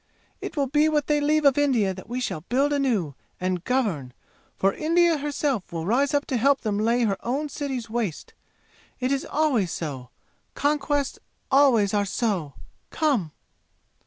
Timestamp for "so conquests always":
9.71-11.93